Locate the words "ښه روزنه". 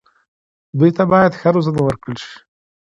1.39-1.81